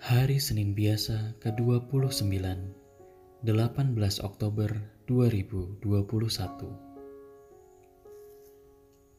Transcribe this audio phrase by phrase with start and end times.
[0.00, 3.44] Hari Senin biasa ke-29, 18
[4.24, 4.72] Oktober
[5.04, 5.76] 2021.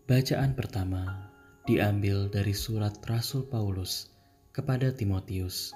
[0.10, 1.30] Bacaan pertama
[1.70, 4.10] diambil dari surat Rasul Paulus
[4.58, 5.70] kepada Timotius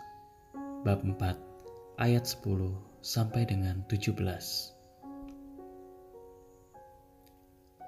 [0.82, 2.74] bab 4 ayat 10
[3.06, 4.10] sampai dengan 17.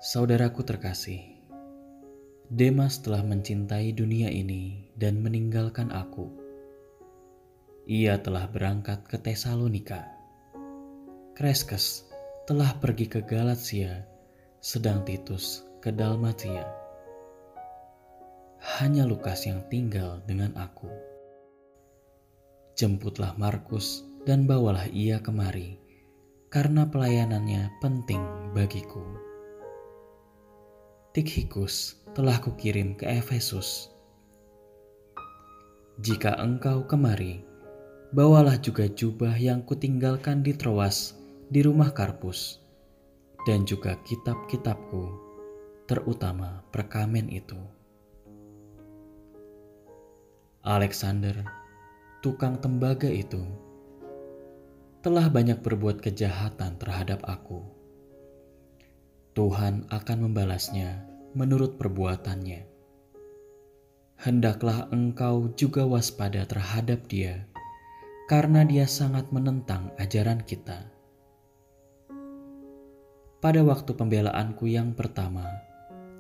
[0.06, 1.26] Saudaraku terkasih,
[2.54, 6.46] Demas telah mencintai dunia ini dan meninggalkan aku
[7.88, 10.04] ia telah berangkat ke Tesalonika.
[11.40, 12.04] Kreskes
[12.44, 14.04] telah pergi ke Galatia,
[14.60, 16.68] sedang Titus ke Dalmatia.
[18.84, 20.92] Hanya Lukas yang tinggal dengan aku.
[22.76, 25.80] Jemputlah Markus dan bawalah ia kemari,
[26.52, 28.20] karena pelayanannya penting
[28.52, 29.00] bagiku.
[31.16, 33.96] Tikhikus telah kukirim ke Efesus.
[36.04, 37.48] Jika engkau kemari,
[38.16, 41.20] bawalah juga jubah yang kutinggalkan di Troas
[41.52, 42.64] di rumah Karpus,
[43.44, 45.12] dan juga kitab-kitabku,
[45.92, 47.60] terutama perkamen itu.
[50.64, 51.48] Alexander,
[52.24, 53.44] tukang tembaga itu,
[55.04, 57.64] telah banyak berbuat kejahatan terhadap aku.
[59.36, 61.04] Tuhan akan membalasnya
[61.36, 62.68] menurut perbuatannya.
[64.18, 67.46] Hendaklah engkau juga waspada terhadap dia
[68.28, 70.84] karena dia sangat menentang ajaran kita.
[73.40, 75.48] Pada waktu pembelaanku yang pertama,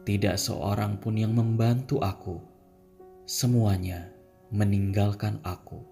[0.07, 2.39] tidak seorang pun yang membantu aku.
[3.27, 4.07] Semuanya
[4.55, 5.83] meninggalkan aku.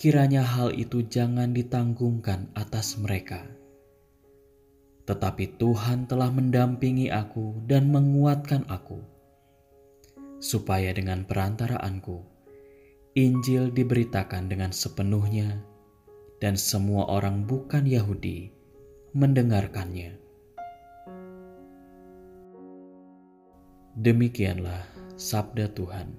[0.00, 3.44] Kiranya hal itu jangan ditanggungkan atas mereka.
[5.04, 9.04] Tetapi Tuhan telah mendampingi aku dan menguatkan aku,
[10.40, 12.33] supaya dengan perantaraanku
[13.14, 15.62] Injil diberitakan dengan sepenuhnya,
[16.42, 18.50] dan semua orang bukan Yahudi
[19.14, 20.18] mendengarkannya.
[23.94, 24.82] Demikianlah
[25.14, 26.10] sabda Tuhan.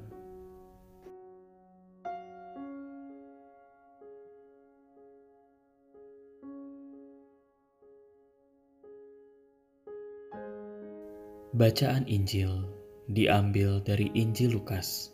[11.52, 12.72] Bacaan Injil
[13.12, 15.12] diambil dari Injil Lukas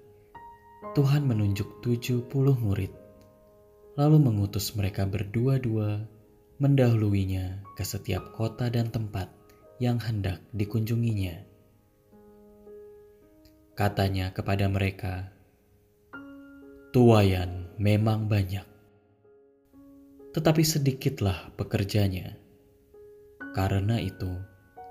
[0.96, 2.88] Tuhan menunjuk 70 murid,
[4.00, 6.08] lalu mengutus mereka berdua-dua
[6.64, 9.28] mendahuluinya ke setiap kota dan tempat
[9.84, 11.36] yang hendak dikunjunginya.
[13.76, 15.28] Katanya kepada mereka,
[16.96, 18.64] Tuayan memang banyak,
[20.32, 22.45] tetapi sedikitlah pekerjanya.
[23.56, 24.36] Karena itu,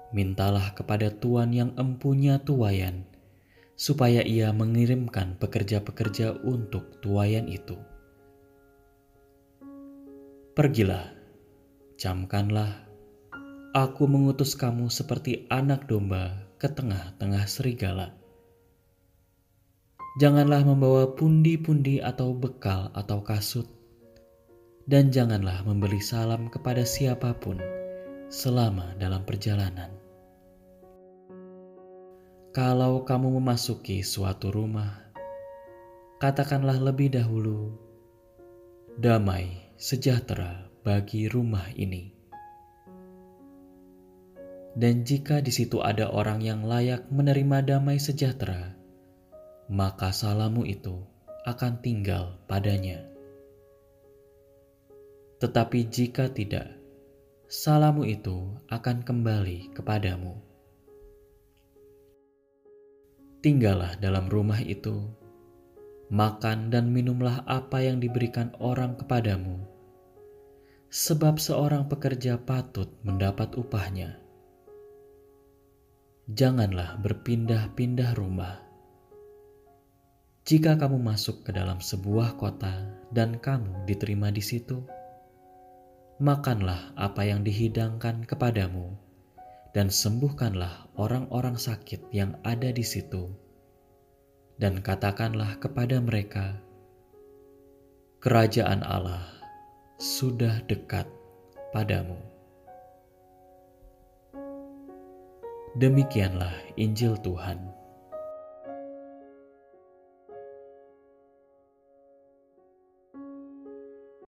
[0.09, 3.05] mintalah kepada Tuhan yang empunya tuayan,
[3.77, 7.77] supaya ia mengirimkan pekerja-pekerja untuk tuayan itu.
[10.57, 11.13] Pergilah,
[12.01, 12.89] camkanlah,
[13.77, 18.17] aku mengutus kamu seperti anak domba ke tengah-tengah serigala.
[20.17, 23.69] Janganlah membawa pundi-pundi atau bekal atau kasut,
[24.89, 27.84] dan janganlah membeli salam kepada siapa pun
[28.29, 29.93] selama dalam perjalanan.
[32.55, 35.11] Kalau kamu memasuki suatu rumah,
[36.23, 37.75] katakanlah lebih dahulu,
[38.95, 42.15] "Damai sejahtera bagi rumah ini."
[44.75, 48.75] Dan jika di situ ada orang yang layak menerima damai sejahtera,
[49.71, 50.99] maka salamu itu
[51.47, 53.03] akan tinggal padanya.
[55.39, 56.84] Tetapi jika tidak,
[57.55, 60.35] salamu itu akan kembali kepadamu.
[63.39, 65.07] Tinggallah dalam rumah itu,
[66.11, 69.63] makan dan minumlah apa yang diberikan orang kepadamu,
[70.91, 74.19] sebab seorang pekerja patut mendapat upahnya.
[76.27, 78.59] Janganlah berpindah-pindah rumah.
[80.43, 82.83] Jika kamu masuk ke dalam sebuah kota
[83.15, 84.83] dan kamu diterima di situ,
[86.15, 88.95] makanlah apa yang dihidangkan kepadamu,
[89.75, 93.27] dan sembuhkanlah orang-orang sakit yang ada di situ,
[94.55, 96.55] dan katakanlah kepada mereka,
[98.23, 99.27] "Kerajaan Allah
[99.99, 101.03] sudah dekat
[101.75, 102.15] padamu."
[105.75, 107.74] Demikianlah Injil Tuhan.